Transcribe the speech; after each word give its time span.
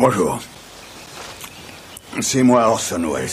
Bonjour. 0.00 0.40
C'est 2.20 2.42
moi 2.42 2.68
Orson 2.68 3.02
Welles. 3.12 3.28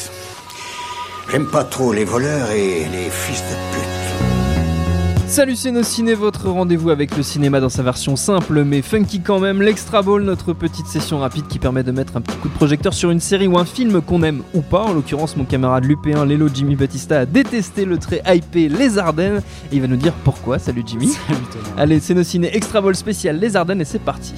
J'aime 1.31 1.48
pas 1.48 1.63
trop 1.63 1.94
les 1.94 2.03
voleurs 2.03 2.52
et 2.52 2.85
les 2.91 3.09
fils 3.09 3.41
de 3.41 3.55
pute. 3.71 5.30
Salut 5.30 5.55
c'est 5.55 5.72
nos 5.72 5.84
ciné, 5.84 6.13
votre 6.13 6.49
rendez-vous 6.49 6.89
avec 6.89 7.16
le 7.16 7.23
cinéma 7.23 7.61
dans 7.61 7.70
sa 7.70 7.84
version 7.84 8.17
simple 8.17 8.66
mais 8.66 8.81
funky 8.81 9.22
quand 9.22 9.39
même, 9.39 9.61
l'Extra 9.61 10.02
Ball, 10.02 10.23
notre 10.23 10.52
petite 10.52 10.88
session 10.88 11.20
rapide 11.20 11.48
qui 11.48 11.58
permet 11.58 11.84
de 11.84 11.94
mettre 11.94 12.17
un 12.17 12.22
petit 12.22 12.35
coup 12.35 12.49
de 12.49 12.53
projecteur 12.53 12.94
sur 12.94 13.11
une 13.11 13.22
série 13.22 13.47
ou 13.47 13.58
un 13.58 13.66
film 13.66 14.02
qu'on 14.02 14.22
aime 14.23 14.44
ou 14.53 14.59
pas. 14.59 14.81
En 14.81 14.91
l'occurrence, 14.91 15.38
mon 15.38 15.45
camarade 15.45 15.86
Lupéen, 15.86 16.25
Lélo 16.25 16.49
Jimmy 16.53 16.75
Batista 16.75 17.22
a 17.22 17.25
détesté 17.25 17.86
le 17.86 17.97
très 17.97 18.22
hypé 18.27 18.67
Les 18.67 18.97
Ardennes 18.97 19.41
et 19.72 19.75
il 19.77 19.81
va 19.81 19.88
nous 19.88 19.95
dire 19.95 20.13
pourquoi. 20.25 20.59
Salut 20.59 20.84
Jimmy. 20.86 21.08
Salut 21.08 21.39
Thomas. 21.49 21.81
Allez, 21.81 22.02
c'est 22.02 22.13
nos 22.13 22.23
ciné 22.23 22.53
Extra 22.53 22.81
Ball 22.81 22.95
spécial 22.95 23.39
Les 23.39 23.55
Ardennes 23.55 23.80
et 23.80 23.86
c'est 23.86 23.99
parti. 23.99 24.33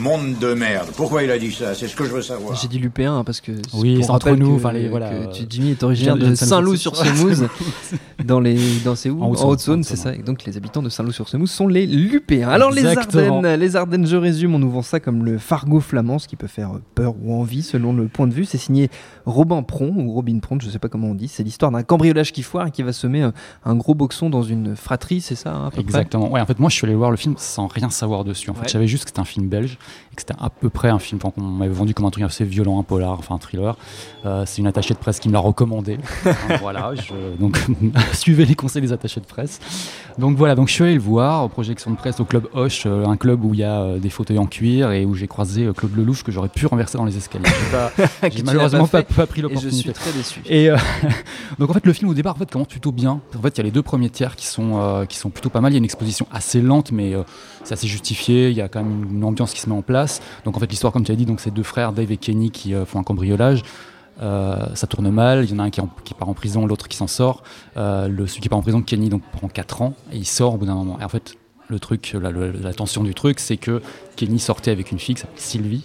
Monde 0.00 0.38
de 0.40 0.54
merde. 0.54 0.88
Pourquoi 0.96 1.22
il 1.22 1.30
a 1.30 1.38
dit 1.38 1.52
ça? 1.52 1.74
C'est 1.74 1.86
ce 1.88 1.94
que 1.94 2.04
je 2.04 2.10
veux 2.10 2.22
savoir. 2.22 2.56
J'ai 2.56 2.68
dit 2.68 2.78
Lupéen 2.78 3.18
hein, 3.18 3.24
parce 3.24 3.40
que 3.40 3.52
Oui, 3.74 3.98
c'est 4.02 4.10
entre 4.10 4.26
rappel 4.26 4.38
nous, 4.38 4.52
que- 4.52 4.56
enfin, 4.56 4.72
les- 4.72 4.88
voilà, 4.88 5.10
que 5.10 5.14
euh, 5.14 5.26
tu- 5.26 5.44
Jimmy 5.48 5.70
est 5.72 5.82
originaire 5.82 6.16
de 6.16 6.34
Saint-Loup-sur-Semouse 6.34 7.46
dans 8.24 8.40
les 8.40 8.58
dans 8.84 8.94
c'est 8.94 9.10
où? 9.10 9.22
En 9.22 9.30
Haute-Saône, 9.30 9.82
c'est 9.84 9.96
ça. 9.96 10.14
Et 10.14 10.22
donc 10.22 10.44
les 10.44 10.56
habitants 10.56 10.82
de 10.82 10.88
Saint-Loup-sur-Semouse 10.88 11.50
sont 11.50 11.66
les 11.68 11.86
Lupéens. 11.86 12.48
Alors 12.48 12.70
les 12.70 12.80
Exactement. 12.86 13.36
Ardennes, 13.36 13.60
les 13.60 13.76
Ardennes, 13.76 14.06
je 14.06 14.16
résume, 14.16 14.54
on 14.54 14.58
nous 14.58 14.70
vend 14.70 14.82
ça 14.82 15.00
comme 15.00 15.24
le 15.24 15.38
Fargo 15.38 15.80
flamand, 15.80 16.18
ce 16.18 16.28
qui 16.28 16.36
peut 16.36 16.46
faire 16.46 16.70
peur 16.94 17.14
ou 17.22 17.34
envie 17.34 17.62
selon 17.62 17.92
le 17.92 18.08
point 18.08 18.26
de 18.26 18.32
vue. 18.34 18.44
C'est 18.44 18.58
signé 18.58 18.90
Robin 19.26 19.62
Pron 19.62 19.92
ou 19.96 20.12
Robin 20.12 20.38
Pron, 20.40 20.58
je 20.60 20.70
sais 20.70 20.78
pas 20.78 20.88
comment 20.88 21.08
on 21.08 21.14
dit. 21.14 21.28
C'est 21.28 21.42
l'histoire 21.42 21.70
d'un 21.70 21.82
cambriolage 21.82 22.32
qui 22.32 22.42
foire 22.42 22.66
et 22.68 22.70
qui 22.70 22.82
va 22.82 22.92
semer 22.92 23.22
un, 23.22 23.32
un 23.64 23.74
gros 23.76 23.94
boxon 23.94 24.30
dans 24.30 24.42
une 24.42 24.76
fratrie, 24.76 25.20
c'est 25.20 25.34
ça 25.34 25.52
hein, 25.54 25.62
à 25.66 25.70
peu 25.70 25.76
près? 25.76 25.80
Exactement. 25.82 26.30
Ouais, 26.30 26.40
en 26.40 26.46
fait, 26.46 26.58
moi, 26.58 26.70
je 26.70 26.74
suis 26.76 26.86
allé 26.86 26.94
voir 26.94 27.10
le 27.10 27.16
film 27.16 27.34
sans 27.36 27.66
rien 27.66 27.90
savoir 27.90 28.24
dessus. 28.24 28.50
En 28.50 28.54
fait, 28.54 28.60
Ouais. 28.60 28.66
je 28.68 28.72
savais 28.72 28.86
juste 28.88 29.04
que 29.04 29.10
c'était 29.10 29.20
un 29.20 29.24
film 29.24 29.48
belge 29.48 29.78
et 30.12 30.16
que 30.16 30.22
c'était 30.22 30.34
à 30.40 30.50
peu 30.50 30.70
près 30.70 30.88
un 30.88 30.98
film 30.98 31.20
qu'on 31.20 31.40
m'avait 31.40 31.72
vendu 31.72 31.94
comme 31.94 32.06
un 32.06 32.10
truc 32.10 32.24
assez 32.24 32.44
violent, 32.44 32.78
un 32.80 32.82
polar, 32.82 33.18
enfin 33.18 33.34
un 33.34 33.38
thriller. 33.38 33.76
Euh, 34.26 34.44
c'est 34.46 34.58
une 34.58 34.66
attachée 34.66 34.94
de 34.94 34.98
presse 34.98 35.20
qui 35.20 35.28
me 35.28 35.32
l'a 35.34 35.38
recommandé. 35.40 35.98
Voilà, 36.60 36.92
je- 36.94 37.36
donc 37.40 37.58
suivez 38.12 38.44
les 38.44 38.54
conseils 38.54 38.82
des 38.82 38.92
attachés 38.92 39.20
de 39.20 39.26
presse. 39.26 39.60
Donc 40.18 40.36
voilà, 40.36 40.54
donc 40.54 40.68
je 40.68 40.74
suis 40.74 40.84
allé 40.84 40.94
le 40.94 41.00
voir 41.00 41.44
aux 41.44 41.48
projections 41.48 41.90
de 41.90 41.96
presse 41.96 42.20
au 42.20 42.24
club 42.24 42.48
Hoche, 42.52 42.82
euh, 42.86 43.06
un 43.06 43.16
club 43.16 43.44
où 43.44 43.54
il 43.54 43.60
y 43.60 43.64
a 43.64 43.80
euh, 43.82 43.98
des 43.98 44.10
fauteuils 44.10 44.38
en 44.38 44.46
cuir 44.46 44.90
et 44.92 45.04
où 45.04 45.14
j'ai 45.14 45.28
croisé 45.28 45.68
Claude 45.76 45.96
Lelouch 45.96 46.22
que 46.22 46.32
j'aurais 46.32 46.48
pu 46.48 46.66
renverser 46.66 46.98
dans 46.98 47.04
les 47.04 47.16
escaliers. 47.16 47.44
J'ai 48.30 48.42
malheureusement 48.42 48.86
pas, 48.86 49.02
pris 49.02 49.16
Et 49.26 49.26
je 49.36 49.42
l'opportunité. 49.42 49.76
suis 49.78 49.92
très 49.92 50.12
déçu. 50.12 50.40
Et 50.46 50.68
euh, 50.70 50.76
donc 51.58 51.70
en 51.70 51.72
fait 51.72 51.86
le 51.86 51.92
film 51.92 52.10
au 52.10 52.14
départ 52.14 52.34
en 52.34 52.38
fait 52.38 52.50
commence 52.50 52.68
plutôt 52.68 52.92
bien. 52.92 53.20
En 53.36 53.40
fait 53.42 53.48
il 53.56 53.58
y 53.58 53.60
a 53.60 53.64
les 53.64 53.70
deux 53.70 53.82
premiers 53.82 54.10
tiers 54.10 54.36
qui 54.36 54.46
sont 54.46 54.78
euh, 54.80 55.04
qui 55.06 55.16
sont 55.16 55.30
plutôt 55.30 55.50
pas 55.50 55.60
mal. 55.60 55.72
Il 55.72 55.74
y 55.74 55.76
a 55.76 55.78
une 55.78 55.84
exposition 55.84 56.26
assez 56.32 56.60
lente 56.60 56.92
mais 56.92 57.14
c'est 57.64 57.74
assez 57.74 57.86
justifié. 57.86 58.50
Il 58.50 58.56
y 58.56 58.60
a 58.60 58.68
quand 58.68 58.82
même 58.82 59.06
une 59.10 59.24
ambiance 59.24 59.52
qui 59.52 59.60
se 59.60 59.68
met 59.68 59.74
en 59.74 59.79
place. 59.82 60.20
Donc 60.44 60.56
en 60.56 60.60
fait 60.60 60.70
l'histoire 60.70 60.92
comme 60.92 61.04
tu 61.04 61.12
as 61.12 61.16
dit 61.16 61.26
donc 61.26 61.40
c'est 61.40 61.52
deux 61.52 61.62
frères 61.62 61.92
Dave 61.92 62.10
et 62.10 62.16
Kenny 62.16 62.50
qui 62.50 62.74
euh, 62.74 62.84
font 62.84 62.98
un 62.98 63.04
cambriolage. 63.04 63.62
Euh, 64.22 64.74
ça 64.74 64.86
tourne 64.86 65.10
mal, 65.10 65.44
il 65.44 65.50
y 65.50 65.54
en 65.54 65.60
a 65.60 65.62
un 65.62 65.70
qui, 65.70 65.80
part 66.14 66.28
en 66.28 66.34
prison, 66.34 66.66
l'autre 66.66 66.88
qui 66.88 66.96
s'en 66.96 67.06
sort. 67.06 67.42
Euh, 67.76 68.06
le, 68.08 68.26
celui 68.26 68.42
qui 68.42 68.48
part 68.48 68.58
en 68.58 68.62
prison, 68.62 68.82
Kenny, 68.82 69.08
donc 69.08 69.22
prend 69.32 69.48
4 69.48 69.82
ans 69.82 69.94
et 70.12 70.18
il 70.18 70.26
sort 70.26 70.54
au 70.54 70.56
bout 70.58 70.66
d'un 70.66 70.74
moment. 70.74 70.98
Et 71.00 71.04
en 71.04 71.08
fait, 71.08 71.36
le 71.70 71.78
truc, 71.78 72.14
la, 72.20 72.72
tension 72.74 73.02
du 73.02 73.14
truc, 73.14 73.40
c'est 73.40 73.56
que 73.56 73.80
Kenny 74.16 74.38
sortait 74.38 74.70
avec 74.70 74.90
une 74.92 74.98
fille 74.98 75.14
qui 75.14 75.22
s'appelle 75.22 75.38
Sylvie 75.40 75.82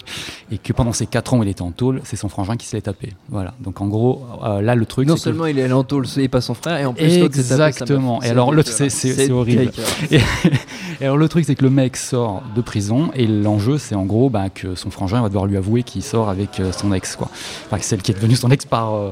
et 0.51 0.57
que 0.57 0.73
pendant 0.73 0.91
ces 0.91 1.06
4 1.06 1.34
ans 1.34 1.40
où 1.40 1.44
il 1.44 1.50
était 1.50 1.62
en 1.62 1.72
tôle, 1.72 2.01
c'est 2.03 2.16
son 2.16 2.28
frangin 2.28 2.57
qui 2.57 2.66
se 2.68 2.75
l'est 2.75 2.81
tapé. 2.81 3.13
Voilà. 3.29 3.53
Donc 3.62 3.79
en 3.81 3.88
gros, 3.88 4.25
euh, 4.44 4.62
là 4.62 4.75
le 4.75 4.85
truc, 4.85 5.07
Non 5.07 5.16
c'est 5.16 5.19
que- 5.19 5.23
sellement 5.25 5.46
il 5.46 5.57
est 5.59 5.63
allé 5.63 5.73
en 5.73 5.84
tôle 5.84 6.06
et 6.18 6.28
pas 6.28 6.41
son 6.41 6.53
frère, 6.53 6.78
et 6.79 6.85
en 6.85 6.94
plus 6.94 7.06
tapé. 7.19 7.23
Exactement. 7.25 8.22
Et 8.22 8.25
C'est 8.25 8.31
alors, 8.31 8.51
c'est- 8.66 8.90
c'est- 8.90 9.13
c'est 9.13 9.31
horrible. 9.31 9.72
Et, 10.12 10.19
et 11.01 11.06
alors 11.06 11.18
le 11.18 11.29
truc 11.29 11.46
c'est 11.46 11.56
que 11.56 11.63
le 11.63 11.69
mec 11.69 11.96
sort 11.97 12.44
de 12.56 12.62
prison 12.62 13.12
et 13.13 13.28
l'enjeu 13.28 13.78
c'est 13.78 13.96
en 13.96 14.06
gros 14.06 14.29
bah, 14.29 14.50
que 14.50 14.75
son 14.75 14.90
frangin 14.90 15.22
va 15.22 15.28
devoir 15.29 15.46
lui 15.46 15.57
avouer 15.57 15.84
qu'il 15.84 16.03
sort 16.03 16.29
avec 16.29 16.59
euh, 16.59 16.72
son 16.72 16.91
ex 16.94 17.16
quoi. 17.16 17.29
Enfin 17.67 17.78
celle 17.81 18.02
qui 18.02 18.12
est 18.12 18.16
devenue 18.16 18.35
son 18.35 18.50
ex 18.52 18.66
par 18.66 18.96
euh, 18.96 19.12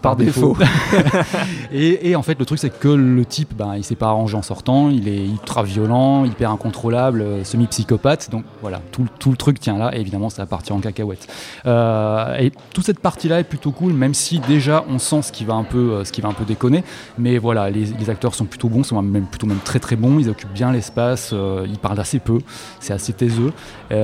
par 0.00 0.16
défaut. 0.16 0.56
et, 1.72 2.10
et 2.10 2.16
en 2.16 2.22
fait 2.22 2.38
le 2.38 2.44
truc 2.44 2.58
c'est 2.58 2.70
que 2.70 2.88
le 2.88 3.24
type 3.24 3.54
bah, 3.56 3.72
il 3.76 3.84
s'est 3.84 3.94
pas 3.94 4.08
arrangé 4.08 4.36
en 4.36 4.42
sortant, 4.42 4.90
il 4.90 5.08
est 5.08 5.24
ultra 5.24 5.62
violent, 5.62 6.24
hyper 6.24 6.50
incontrôlable, 6.50 7.20
euh, 7.20 7.44
semi-psychopathe. 7.44 8.30
Donc 8.30 8.44
voilà, 8.60 8.80
tout, 8.92 9.06
tout 9.18 9.30
le 9.30 9.36
truc 9.36 9.60
tient 9.60 9.78
là 9.78 9.96
et 9.96 10.00
évidemment 10.00 10.30
ça 10.30 10.42
va 10.42 10.46
partir 10.46 10.76
en 10.76 10.80
cacahuète. 10.80 11.26
Euh, 11.66 12.36
et 12.38 12.52
toute 12.72 12.84
cette 12.84 13.00
partie 13.00 13.28
là 13.28 13.40
est 13.40 13.44
plutôt 13.44 13.70
cool 13.70 13.92
même 13.92 14.14
si 14.14 14.38
déjà 14.40 14.84
on 14.88 14.98
sent 14.98 15.22
ce 15.22 15.32
qui 15.32 15.44
va 15.44 15.54
un 15.54 15.64
peu, 15.64 15.92
euh, 15.92 16.04
ce 16.04 16.12
qui 16.12 16.20
va 16.20 16.28
un 16.28 16.34
peu 16.34 16.44
déconner. 16.44 16.84
Mais 17.18 17.38
voilà, 17.38 17.70
les, 17.70 17.86
les 17.86 18.10
acteurs 18.10 18.34
sont 18.34 18.44
plutôt 18.44 18.68
bons, 18.68 18.82
sont 18.82 19.00
même 19.02 19.26
plutôt 19.26 19.46
même 19.46 19.58
très 19.64 19.78
très 19.78 19.96
bons. 19.96 20.18
Ils 20.18 20.28
occupent 20.28 20.52
bien 20.52 20.72
l'espace, 20.72 21.34
ils 21.66 21.78
parlent 21.78 22.00
assez 22.00 22.18
peu, 22.18 22.38
c'est 22.80 22.92
assez 22.92 23.12
taiseux. 23.12 23.52
Il 23.90 23.96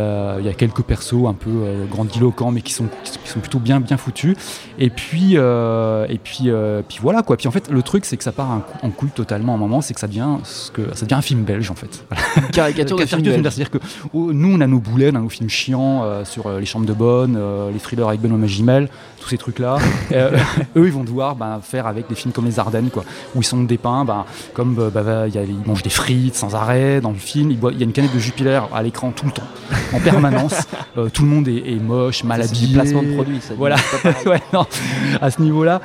y 0.44 0.49
a 0.49 0.55
quelques 0.56 0.82
persos 0.82 1.26
un 1.26 1.34
peu 1.34 1.50
grandiloquents, 1.91 2.50
mais 2.50 2.62
qui 2.62 2.72
sont, 2.72 2.87
qui 3.05 3.28
sont 3.28 3.41
plutôt 3.41 3.59
bien 3.59 3.81
bien 3.81 3.97
foutus. 3.97 4.37
Et 4.78 4.91
puis 4.91 5.37
euh, 5.37 5.84
et 6.09 6.19
puis 6.19 6.45
euh, 6.47 6.83
puis 6.89 6.99
voilà 7.03 7.22
quoi. 7.22 7.37
Puis 7.37 7.49
en 7.49 7.50
fait, 7.50 7.71
le 7.71 7.83
truc 7.83 8.05
c'est 8.05 8.17
que 8.17 8.25
ça 8.25 8.33
part 8.33 8.50
en 8.50 8.61
cou- 8.61 8.78
en 8.87 8.91
couille 8.91 9.11
totalement 9.11 9.53
à 9.53 9.56
un 9.56 9.59
moment, 9.59 9.81
c'est 9.81 9.95
que 9.95 10.00
ça 10.00 10.06
devient 10.06 10.28
ce 10.45 10.71
que 10.71 10.83
ça 10.95 11.05
devient 11.05 11.15
un 11.15 11.22
film 11.22 11.43
belge 11.45 11.71
en 11.71 11.75
fait. 11.75 12.05
Voilà. 12.11 12.49
Caricature 12.53 12.97
de 12.99 13.05
Caricature 13.05 13.09
film 13.09 13.22
de 13.22 13.31
film, 13.31 13.43
belge. 13.43 13.55
C'est-à-dire 13.55 13.71
que 13.71 13.78
oh, 14.12 14.33
nous, 14.33 14.55
on 14.55 14.61
a 14.61 14.67
nos 14.67 14.78
boulets, 14.81 15.11
on 15.12 15.17
a 15.17 15.21
nos 15.21 15.28
films 15.28 15.49
chiants 15.50 16.03
euh, 16.05 16.25
sur 16.25 16.47
euh, 16.47 16.61
les 16.61 16.67
chambres 16.67 16.87
de 16.87 16.93
bonne, 16.93 17.37
euh, 17.39 17.71
les 17.73 17.78
thrillers 17.78 18.09
avec 18.09 18.21
Benoît 18.21 18.39
Magimel, 18.39 18.89
tous 19.21 19.28
ces 19.28 19.39
trucs-là. 19.39 19.78
Euh, 20.12 20.37
eux, 20.77 20.87
ils 20.87 20.93
vont 20.93 21.03
devoir 21.03 21.34
bah, 21.34 21.61
faire 21.62 21.87
avec 21.87 22.09
des 22.09 22.15
films 22.15 22.33
comme 22.33 22.44
Les 22.44 22.59
Ardennes, 22.59 22.91
quoi, 22.91 23.05
où 23.34 23.41
ils 23.41 23.44
sont 23.44 23.62
dépeints, 23.62 24.05
bah, 24.05 24.27
comme 24.53 24.77
euh, 24.78 24.91
bah, 24.91 25.03
bah, 25.03 25.27
y 25.28 25.39
a- 25.39 25.43
ils 25.44 25.56
mangent 25.67 25.83
des 25.83 25.91
frites 25.91 26.34
sans 26.37 26.55
arrêt 26.55 27.00
dans 27.00 27.11
le 27.11 27.17
film. 27.19 27.50
Il 27.50 27.78
y 27.78 27.83
a 27.83 27.84
une 27.84 27.93
canette 27.93 28.15
de 28.15 28.19
Jupiler 28.19 28.61
à 28.73 28.83
l'écran 28.83 29.11
tout 29.15 29.25
le 29.27 29.33
temps, 29.33 29.43
en 29.92 30.00
permanence. 30.00 30.54
Euh, 30.97 31.08
tout 31.08 31.22
le 31.22 31.28
monde 31.28 31.48
est, 31.48 31.72
est 31.72 31.80
moche, 31.80 32.25
mal 32.25 32.42
c'est 32.42 32.50
habillé. 32.50 32.66
du 32.69 32.75
placement 32.75 33.02
de 33.02 33.14
produit, 33.14 33.41
ça. 33.41 33.54
Voilà. 33.56 33.76
C'est 34.02 34.26
ouais, 34.28 34.42
non, 34.52 34.66
à 35.20 35.30
ce 35.30 35.42
niveau-là. 35.42 35.80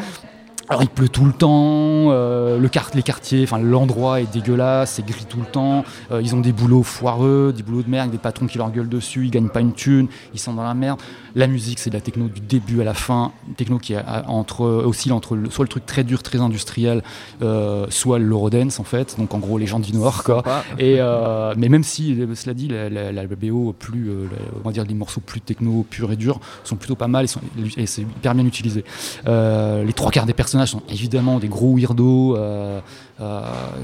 Alors 0.69 0.84
il 0.84 0.90
pleut 0.90 1.09
tout 1.09 1.25
le 1.25 1.31
temps, 1.34 2.12
euh, 2.12 2.59
le 2.59 2.69
quart- 2.69 2.91
les 2.94 3.02
quartiers, 3.02 3.41
enfin 3.44 3.57
l'endroit 3.57 4.22
est 4.22 4.31
dégueulasse, 4.31 4.94
c'est 4.94 5.06
gris 5.06 5.25
tout 5.28 5.40
le 5.40 5.46
temps. 5.47 5.84
euh, 6.12 6.22
ils 6.22 6.35
ont 6.35 6.41
des 6.41 6.52
boulots 6.52 6.84
foireux, 6.84 7.52
des 7.57 7.63
boulots 7.63 7.81
de 7.81 7.90
merde, 7.90 8.12
des 8.12 8.19
patrons 8.19 8.46
qui 8.46 8.59
leur 8.59 8.69
gueulent 8.72 8.88
dessus, 8.88 9.25
ils 9.25 9.31
gagnent 9.31 9.50
pas 9.50 9.62
une 9.62 9.74
thune, 9.74 10.08
ils 10.35 10.40
sont 10.40 10.53
dans 10.53 10.63
la 10.63 10.75
merde. 10.75 11.00
La 11.34 11.47
musique 11.47 11.79
c'est 11.79 11.90
de 11.90 11.96
la 11.96 12.02
techno 12.02 12.28
du 12.28 12.40
début 12.40 12.81
à 12.81 12.84
la 12.84 12.94
fin, 12.94 13.31
une 13.47 13.56
techno 13.56 13.79
qui 13.79 13.94
est 13.94 13.97
à- 13.97 14.25
entre, 14.28 14.62
oscille 14.62 15.12
entre 15.12 15.35
le- 15.35 15.50
soit 15.50 15.66
le 15.66 15.69
truc 15.69 15.88
très 15.88 16.03
dur, 16.03 16.22
très 16.22 16.40
industriel, 16.40 17.02
euh, 17.41 17.88
soit 17.90 18.19
l'eurodance 18.19 18.79
en 18.79 18.84
fait. 18.84 19.16
Donc 19.18 19.34
en 19.34 19.40
gros 19.40 19.58
les 19.58 19.66
gens 19.66 19.79
du 19.79 19.94
Nord 19.94 20.24
quoi. 20.24 20.44
Et 20.78 20.97
euh, 21.00 21.56
mais 21.58 21.69
même 21.69 21.84
si, 21.84 22.13
euh, 22.22 22.35
cela 22.35 22.53
dit, 22.53 22.68
la, 22.68 22.90
la- 22.90 23.12
la 23.12 23.25
BO 23.25 23.74
plus, 23.78 24.09
euh, 24.12 24.28
on 24.63 24.68
va 24.68 24.72
dire 24.74 24.85
les 24.85 24.94
morceaux 24.94 25.22
plus 25.22 25.41
techno, 25.41 25.84
purs 25.90 26.12
et 26.12 26.16
durs, 26.16 26.40
sont 26.63 26.75
plutôt 26.75 26.96
pas 26.96 27.08
mal 27.08 27.25
et, 27.25 27.81
et 27.81 27.85
c'est 27.88 28.02
hyper 28.03 28.35
bien 28.35 28.46
utilisé. 28.46 28.84
Euh, 29.28 29.84
les 29.84 29.94
trois 29.94 30.12
quarts 30.12 30.28
des 30.28 30.34
sont 30.66 30.81
évidemment 30.90 31.40
des 31.40 31.47
gros 31.47 31.75
weirdos, 31.75 32.36
euh, 32.36 32.80
euh, 33.22 33.42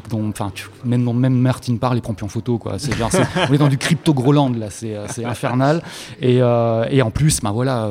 dont, 0.10 0.34
même, 0.84 1.14
même 1.14 1.36
Martin 1.36 1.78
parle 1.78 1.98
et 1.98 2.02
prend 2.02 2.14
plus 2.14 2.26
en 2.26 2.30
photo, 2.30 2.58
quoi. 2.58 2.74
On 3.50 3.54
est 3.54 3.58
dans 3.58 3.68
du 3.68 3.78
crypto 3.78 4.14
Groland 4.14 4.54
là, 4.58 4.68
c'est 4.70 4.96
euh, 4.96 5.08
c'est 5.10 5.26
infernal. 5.26 5.82
Et, 6.22 6.38
et 6.38 7.02
en 7.02 7.12
plus, 7.12 7.42
ben 7.42 7.52
voilà. 7.52 7.90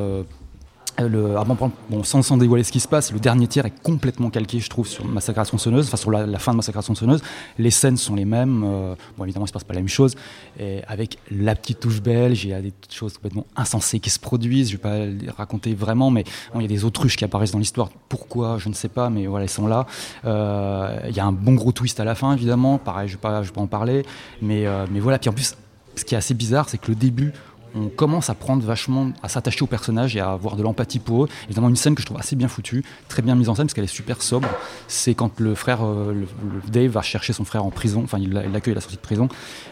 Euh, 0.99 1.09
le, 1.09 1.37
avant, 1.37 1.57
bon, 1.89 2.03
sans, 2.03 2.21
sans 2.21 2.37
dévoiler 2.37 2.63
ce 2.63 2.71
qui 2.71 2.79
se 2.79 2.87
passe, 2.87 3.11
le 3.11 3.19
dernier 3.19 3.47
tiers 3.47 3.65
est 3.65 3.81
complètement 3.83 4.29
calqué, 4.29 4.59
je 4.59 4.69
trouve, 4.69 4.87
sur 4.87 5.05
Massacre 5.05 5.39
à 5.39 5.43
la 5.43 5.77
enfin 5.79 5.97
sur 5.97 6.11
la, 6.11 6.39
fin 6.39 6.51
de 6.51 6.57
Massacre 6.57 6.77
à 6.77 6.79
la 6.79 6.83
tronçonneuse. 6.83 7.21
Les 7.57 7.71
scènes 7.71 7.97
sont 7.97 8.15
les 8.15 8.25
mêmes. 8.25 8.63
euh, 8.63 8.95
bon, 9.17 9.25
évidemment, 9.25 9.45
il 9.45 9.49
se 9.49 9.53
passe 9.53 9.63
pas 9.63 9.73
la 9.73 9.81
même 9.81 9.89
chose. 9.89 10.15
Et 10.59 10.81
avec 10.87 11.17
la 11.31 11.55
petite 11.55 11.81
touche 11.81 12.01
belge, 12.01 12.45
il 12.45 12.51
y 12.51 12.53
a 12.53 12.61
des 12.61 12.73
choses 12.89 13.15
complètement 13.15 13.45
insensées 13.55 13.99
qui 13.99 14.09
se 14.09 14.19
produisent. 14.19 14.69
Je 14.69 14.77
vais 14.77 14.81
pas 14.81 15.05
les 15.05 15.29
raconter 15.29 15.73
vraiment, 15.73 16.11
mais 16.11 16.23
il 16.55 16.61
y 16.61 16.65
a 16.65 16.67
des 16.67 16.85
autruches 16.85 17.17
qui 17.17 17.25
apparaissent 17.25 17.51
dans 17.51 17.59
l'histoire. 17.59 17.89
Pourquoi 18.07 18.57
Je 18.57 18.69
ne 18.69 18.73
sais 18.73 18.89
pas, 18.89 19.09
mais 19.09 19.27
voilà, 19.27 19.43
elles 19.43 19.49
sont 19.49 19.67
là. 19.67 19.87
Euh, 20.25 20.99
il 21.09 21.15
y 21.15 21.19
a 21.19 21.25
un 21.25 21.33
bon 21.33 21.55
gros 21.55 21.71
twist 21.71 21.99
à 21.99 22.05
la 22.05 22.15
fin, 22.15 22.33
évidemment. 22.33 22.77
Pareil, 22.77 23.09
je 23.09 23.15
je 23.15 23.47
vais 23.47 23.51
pas 23.51 23.61
en 23.61 23.67
parler. 23.67 24.03
Mais 24.41 24.65
voilà. 24.99 25.19
Puis 25.19 25.29
en 25.29 25.33
plus, 25.33 25.55
ce 25.95 26.05
qui 26.05 26.15
est 26.15 26.17
assez 26.17 26.33
bizarre, 26.33 26.69
c'est 26.69 26.77
que 26.77 26.89
le 26.89 26.95
début, 26.95 27.33
on 27.75 27.89
commence 27.89 28.29
à 28.29 28.35
prendre 28.35 28.63
vachement, 28.63 29.11
à 29.21 29.29
s'attacher 29.29 29.63
aux 29.63 29.67
personnages 29.67 30.15
et 30.15 30.19
à 30.19 30.31
avoir 30.31 30.55
de 30.55 30.63
l'empathie 30.63 30.99
pour 30.99 31.25
eux. 31.25 31.29
Évidemment, 31.45 31.69
une 31.69 31.75
scène 31.75 31.95
que 31.95 32.01
je 32.01 32.05
trouve 32.05 32.17
assez 32.17 32.35
bien 32.35 32.47
foutue, 32.47 32.83
très 33.09 33.21
bien 33.21 33.35
mise 33.35 33.49
en 33.49 33.55
scène 33.55 33.65
parce 33.65 33.73
qu'elle 33.73 33.83
est 33.83 33.87
super 33.87 34.21
sobre. 34.21 34.47
C'est 34.87 35.13
quand 35.13 35.39
le 35.39 35.55
frère, 35.55 35.85
euh, 35.85 36.13
le, 36.13 36.27
Dave 36.71 36.91
va 36.91 37.01
chercher 37.01 37.33
son 37.33 37.45
frère 37.45 37.65
en 37.65 37.71
prison, 37.71 38.01
enfin 38.03 38.17
il 38.19 38.31
l'accueille 38.31 38.73
à 38.73 38.75
la 38.75 38.81
sortie 38.81 38.95
de 38.97 39.01
prison. 39.01 39.27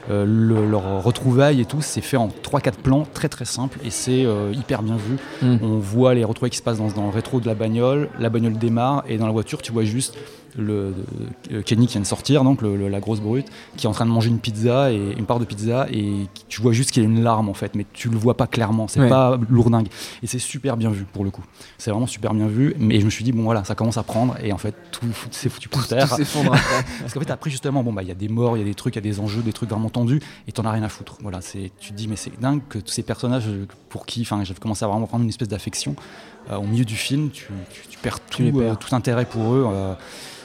Euh, 0.10 0.26
leur 0.26 1.04
retrouvaille 1.04 1.62
et 1.62 1.66
tout, 1.66 1.82
c'est 1.82 2.02
fait 2.02 2.18
en 2.18 2.28
3-4 2.28 2.74
plans, 2.84 3.08
très 3.14 3.30
très 3.30 3.46
simple 3.46 3.80
et 3.84 3.90
c'est 3.90 4.26
euh, 4.26 4.52
hyper 4.54 4.84
bien 4.84 4.98
vu. 4.98 5.18
Mm. 5.42 5.64
On 5.64 5.80
voit 5.80 6.14
les 6.14 6.24
retrouvailles 6.24 6.52
qui 6.52 6.58
se 6.58 6.64
passent 6.64 6.78
dans, 6.78 6.90
dans 6.90 7.06
le 7.06 7.14
rétro 7.14 7.40
de 7.40 7.48
la 7.48 7.56
bagnole, 7.56 8.10
la 8.20 8.30
bagnole 8.30 8.58
démarre 8.58 9.04
et 9.08 9.18
dans 9.18 9.26
la 9.26 9.32
voiture, 9.32 9.62
tu 9.62 9.72
vois 9.72 9.84
juste 9.84 10.18
le, 10.58 10.94
euh, 11.52 11.62
Kenny 11.62 11.88
qui 11.88 11.94
vient 11.94 12.02
de 12.02 12.06
sortir, 12.06 12.44
donc 12.44 12.62
la 12.62 13.00
grosse 13.00 13.20
brute, 13.20 13.48
qui 13.78 13.86
est 13.86 13.90
en 13.90 13.94
train 13.94 14.06
de 14.06 14.12
manger 14.12 14.30
une 14.30 14.40
pizza 14.40 14.92
et 14.92 15.14
une 15.18 15.26
part 15.26 15.40
de 15.40 15.46
pizza 15.46 15.88
et 15.92 16.28
tu 16.48 16.62
vois 16.62 16.72
juste 16.72 16.92
qu'il 16.92 17.04
y 17.04 17.06
a 17.06 17.10
une 17.10 17.24
larme 17.24 17.50
en 17.50 17.54
fait, 17.54 17.76
mais 17.76 17.86
tu 17.94 18.10
le 18.10 18.18
vois 18.18 18.36
pas 18.36 18.48
clairement, 18.48 18.88
c'est 18.88 19.08
pas 19.08 19.40
lourdingue 19.50 19.88
et 20.22 20.28
c'est 20.28 20.40
super 20.40 20.78
bien 20.78 20.90
vu 20.90 21.06
pour 21.06 21.24
le 21.24 21.32
coup. 21.32 21.44
C'est 21.78 21.92
vraiment 21.92 22.08
super 22.08 22.34
bien 22.34 22.48
vu, 22.48 22.76
mais 22.80 23.00
je 23.00 23.06
me 23.06 23.10
suis 23.10 23.24
dit 23.24 23.32
bon 23.32 23.44
voilà, 23.44 23.64
ça 23.64 23.76
commence 23.76 23.98
à 23.98 24.04
prendre 24.04 24.36
et 24.44 24.52
en 24.54 24.58
fait 24.58 24.76
tout 24.92 25.06
s'est 25.32 25.50
foutu 25.50 25.70
par 25.70 25.88
terre. 25.88 26.10
Parce 26.10 27.14
qu'en 27.14 27.20
fait 27.20 27.32
après 27.32 27.50
justement 27.50 27.84
bon 27.84 27.94
bah 27.94 28.04
il 28.04 28.08
y 28.08 28.12
a 28.12 28.16
des 28.16 28.30
morts, 28.30 28.58
il 28.58 28.60
y 28.60 28.64
a 28.64 28.66
des 28.66 28.76
trucs, 28.76 28.96
il 28.96 28.98
y 28.98 29.00
a 29.00 29.10
des 29.10 29.20
enjeux, 29.20 29.42
des 29.42 29.54
trucs 29.54 29.70
vraiment 29.70 29.90
tendus 29.90 30.22
et 30.48 30.52
t'en 30.52 30.66
as 30.66 30.72
rien 30.72 30.84
à 30.84 30.90
foutre. 30.90 31.18
Voilà, 31.22 31.42
c'est 31.42 31.72
tu 31.80 31.92
te 31.92 31.96
dis 31.96 32.08
mais 32.08 32.16
c'est 32.16 32.40
dingue 32.40 32.62
que 32.70 32.80
tous 32.80 32.92
ces 32.92 33.04
personnages 33.04 33.50
pour 33.90 34.06
qui, 34.06 34.22
enfin 34.22 34.44
j'avais 34.44 34.60
commencé 34.60 34.86
à 34.86 34.88
vraiment 34.88 35.08
prendre 35.08 35.24
une 35.24 35.30
espèce 35.30 35.48
d'affection 35.48 35.96
euh, 36.52 36.58
au 36.58 36.64
milieu 36.64 36.86
du 36.86 36.96
film, 36.96 37.30
tu, 37.32 37.48
perds 38.02 38.20
tout, 38.22 38.44
euh, 38.44 38.76
tout 38.76 38.96
intérêt 38.96 39.26
pour 39.26 39.54
eux. 39.54 39.96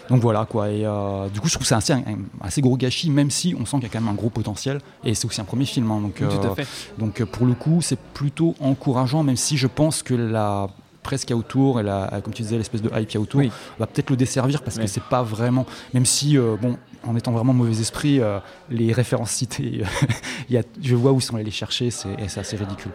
Donc 0.09 0.23
voilà 0.23 0.47
quoi. 0.47 0.71
Et 0.71 0.85
euh, 0.85 1.29
du 1.29 1.41
coup, 1.41 1.49
je 1.49 1.55
trouve 1.55 1.62
que 1.65 1.69
c'est 1.69 1.75
assez, 1.75 1.93
un, 1.93 2.03
assez 2.41 2.61
gros 2.61 2.77
gâchis, 2.77 3.11
même 3.11 3.31
si 3.31 3.55
on 3.59 3.67
sent 3.67 3.77
qu'il 3.77 3.85
y 3.85 3.87
a 3.87 3.89
quand 3.91 4.00
même 4.00 4.09
un 4.09 4.17
gros 4.17 4.31
potentiel. 4.31 4.81
Et 5.05 5.15
c'est 5.15 5.27
aussi 5.27 5.41
un 5.41 5.45
premier 5.45 5.67
film. 5.67 5.91
Hein, 5.91 6.00
donc, 6.00 6.15
Tout 6.17 6.25
à 6.25 6.50
euh, 6.50 6.55
fait. 6.55 6.67
donc 6.99 7.23
pour 7.25 7.47
le 7.47 7.55
coup, 7.55 7.81
c'est 7.83 7.99
plutôt 7.99 8.55
encourageant, 8.61 9.23
même 9.23 9.37
si 9.37 9.56
je 9.56 9.67
pense 9.67 10.03
que 10.03 10.15
la 10.15 10.69
presse 11.08 11.25
qu'il 11.25 11.31
y 11.31 11.38
a 11.38 11.38
autour 11.38 11.81
et 11.81 11.82
la, 11.82 12.20
comme 12.22 12.34
tu 12.34 12.43
disais 12.43 12.58
l'espèce 12.58 12.82
de 12.82 12.88
hype 12.88 13.08
qu'il 13.08 13.14
y 13.14 13.16
a 13.16 13.20
autour 13.22 13.40
va 13.78 13.87
peut-être 13.87 14.10
le 14.10 14.16
desservir 14.16 14.60
parce 14.62 14.78
que 14.78 14.87
c'est 14.87 15.02
pas 15.05 15.22
vraiment 15.22 15.64
même 15.94 16.05
si 16.05 16.37
euh, 16.37 16.56
bon 16.60 16.76
en 17.06 17.16
étant 17.16 17.32
vraiment 17.32 17.55
mauvais 17.55 17.81
esprit, 17.81 18.20
euh, 18.20 18.38
les 18.70 18.93
références 18.93 19.31
citées, 19.31 19.82
y 20.50 20.56
a, 20.56 20.62
je 20.82 20.94
vois 20.94 21.12
où 21.12 21.19
ils 21.19 21.22
sont 21.22 21.37
allés 21.37 21.44
les 21.44 21.50
chercher, 21.50 21.90
c'est 21.90 22.38
assez 22.38 22.56
ridicule. 22.56 22.90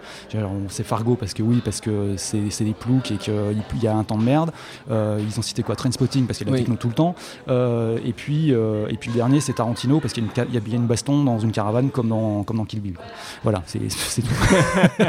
C'est 0.69 0.83
Fargo 0.83 1.15
parce 1.15 1.33
que 1.33 1.41
oui, 1.41 1.61
parce 1.63 1.81
que 1.81 2.15
c'est 2.17 2.63
des 2.63 2.73
ploucs 2.73 3.11
et 3.11 3.17
qu'il 3.17 3.33
y 3.81 3.87
a 3.87 3.95
un 3.95 4.03
temps 4.03 4.17
de 4.17 4.23
merde. 4.23 4.51
Euh, 4.91 5.19
ils 5.25 5.39
ont 5.39 5.41
cité 5.41 5.63
quoi? 5.63 5.75
Trainspotting 5.75 6.27
parce 6.27 6.37
qu'il 6.37 6.47
y 6.47 6.49
a 6.49 6.53
la 6.53 6.59
techno 6.59 6.75
tout 6.75 6.89
le 6.89 6.93
temps. 6.93 7.15
Et, 7.47 8.13
puis, 8.13 8.49
et 8.49 8.97
puis 8.99 9.09
le 9.09 9.15
dernier, 9.15 9.39
c'est 9.39 9.53
Tarantino 9.53 9.99
parce 9.99 10.13
qu'il 10.13 10.25
y, 10.25 10.57
a 10.57 10.59
bien 10.59 10.75
une 10.75 10.87
baston 10.87 11.23
dans 11.23 11.39
une 11.39 11.51
caravane 11.51 11.89
comme 11.89 12.09
dans, 12.09 12.43
comme 12.43 12.57
dans 12.57 12.65
Kill 12.65 12.81
Bill. 12.81 12.97
Voilà, 13.43 13.63
c'est 13.65 13.79
tout. 13.79 14.27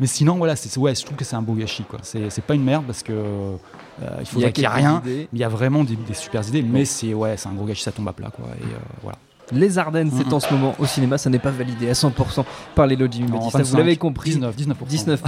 Mais 0.00 0.06
sinon, 0.06 0.36
voilà, 0.36 0.54
ouais, 0.76 0.94
je 0.94 1.04
trouve 1.04 1.16
que 1.16 1.24
c'est 1.24 1.36
un 1.36 1.42
beau 1.42 1.54
gâchis. 1.54 1.84
C'est 2.02 2.43
pas 2.44 2.54
une 2.54 2.64
merde 2.64 2.84
parce 2.86 3.02
que 3.02 3.12
euh, 3.12 3.56
il 4.20 4.26
faudrait 4.26 4.52
qu'il 4.52 4.62
n'y 4.62 4.66
ait 4.66 4.76
rien. 4.76 5.02
Il 5.06 5.38
y 5.38 5.44
a 5.44 5.48
vraiment 5.48 5.84
des, 5.84 5.96
super 6.14 6.46
idées, 6.48 6.62
mais 6.62 6.84
c'est 6.84 7.14
ouais, 7.14 7.36
c'est 7.36 7.48
un 7.48 7.52
gros 7.52 7.66
gâchis, 7.66 7.82
ça 7.82 7.92
tombe 7.92 8.08
à 8.08 8.12
plat. 8.12 8.30
Quoi, 8.30 8.46
et, 8.58 8.64
euh, 8.64 8.78
voilà. 9.02 9.18
Les 9.52 9.78
Ardennes, 9.78 10.10
c'est 10.16 10.32
en 10.32 10.40
ce 10.40 10.52
moment 10.52 10.74
au 10.78 10.86
cinéma, 10.86 11.18
ça 11.18 11.30
n'est 11.30 11.38
pas 11.38 11.50
validé 11.50 11.88
à 11.90 11.92
100% 11.92 12.44
par 12.74 12.86
les 12.86 12.96
logis 12.96 13.22
vous 13.22 13.76
l'avez 13.76 13.96
compris. 13.96 14.30
19, 14.30 14.56
19%. 14.56 14.74
19% 14.88 15.18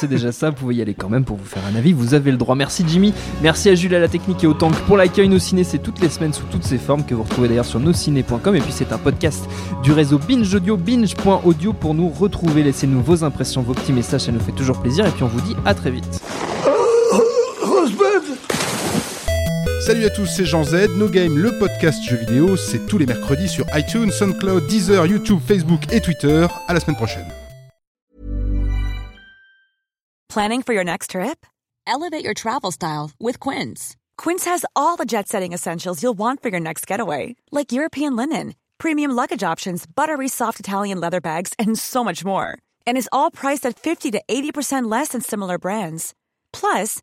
c'est 0.00 0.08
déjà 0.08 0.32
ça, 0.32 0.50
vous 0.50 0.56
pouvez 0.56 0.76
y 0.76 0.82
aller 0.82 0.94
quand 0.94 1.08
même 1.08 1.24
pour 1.24 1.36
vous 1.36 1.44
faire 1.44 1.62
un 1.70 1.76
avis, 1.76 1.92
vous 1.92 2.14
avez 2.14 2.30
le 2.30 2.36
droit. 2.36 2.54
Merci 2.54 2.84
Jimmy, 2.86 3.12
merci 3.42 3.68
à 3.68 3.74
Jules 3.74 3.94
à 3.94 3.98
la 3.98 4.08
technique 4.08 4.42
et 4.44 4.46
au 4.46 4.54
tank 4.54 4.74
pour 4.86 4.96
l'accueil. 4.96 5.28
Nos 5.28 5.38
ciné, 5.38 5.64
c'est 5.64 5.78
toutes 5.78 6.00
les 6.00 6.08
semaines 6.08 6.32
sous 6.32 6.44
toutes 6.50 6.64
ses 6.64 6.78
formes 6.78 7.04
que 7.04 7.14
vous 7.14 7.22
retrouvez 7.22 7.48
d'ailleurs 7.48 7.64
sur 7.64 7.80
nosciné.com. 7.80 8.56
Et 8.56 8.60
puis 8.60 8.72
c'est 8.72 8.92
un 8.92 8.98
podcast 8.98 9.48
du 9.82 9.92
réseau 9.92 10.18
Binge 10.18 10.54
Audio, 10.54 10.76
binge.audio 10.76 11.72
pour 11.72 11.94
nous 11.94 12.08
retrouver. 12.08 12.62
Laissez-nous 12.62 13.02
vos 13.02 13.24
impressions, 13.24 13.62
vos 13.62 13.74
petits 13.74 13.92
messages, 13.92 14.22
ça 14.22 14.32
nous 14.32 14.40
fait 14.40 14.52
toujours 14.52 14.80
plaisir. 14.80 15.06
Et 15.06 15.10
puis 15.10 15.22
on 15.22 15.28
vous 15.28 15.40
dit 15.40 15.56
à 15.64 15.74
très 15.74 15.90
vite. 15.90 16.22
Salut 19.86 20.04
à 20.04 20.10
tous, 20.10 20.26
c'est 20.26 20.44
Jean 20.44 20.64
Z. 20.64 20.96
No 20.96 21.08
Game, 21.08 21.38
le 21.38 21.56
podcast 21.60 22.02
jeux 22.02 22.16
vidéo, 22.16 22.56
c'est 22.56 22.88
tous 22.88 22.98
les 22.98 23.06
mercredis 23.06 23.48
sur 23.48 23.64
iTunes, 23.72 24.10
SoundCloud, 24.10 24.66
Deezer, 24.66 25.06
YouTube, 25.06 25.38
Facebook 25.46 25.82
et 25.92 26.00
Twitter. 26.00 26.48
À 26.66 26.74
la 26.74 26.80
semaine 26.80 26.96
prochaine. 26.96 27.24
Planning 30.26 30.64
for 30.64 30.74
your 30.74 30.82
next 30.82 31.10
trip? 31.12 31.46
Elevate 31.86 32.24
your 32.24 32.34
travel 32.34 32.72
style 32.72 33.12
with 33.20 33.38
Quince. 33.38 33.94
Quince 34.18 34.44
has 34.44 34.64
all 34.74 34.96
the 34.96 35.04
jet-setting 35.04 35.52
essentials 35.52 36.02
you'll 36.02 36.18
want 36.18 36.42
for 36.42 36.48
your 36.48 36.58
next 36.58 36.84
getaway, 36.84 37.36
like 37.52 37.70
European 37.70 38.16
linen, 38.16 38.54
premium 38.78 39.12
luggage 39.12 39.44
options, 39.44 39.86
buttery 39.86 40.26
soft 40.26 40.58
Italian 40.58 40.98
leather 40.98 41.20
bags, 41.20 41.52
and 41.60 41.78
so 41.78 42.02
much 42.02 42.24
more. 42.24 42.58
And 42.88 42.98
is 42.98 43.08
all 43.12 43.30
priced 43.30 43.64
at 43.64 43.78
50 43.78 44.10
to 44.10 44.20
80% 44.28 44.90
less 44.90 45.10
than 45.10 45.20
similar 45.20 45.58
brands. 45.58 46.12
Plus, 46.52 47.02